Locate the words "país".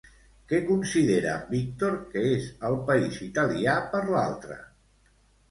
2.89-3.21